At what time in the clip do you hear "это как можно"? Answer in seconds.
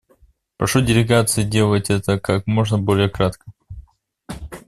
1.91-2.79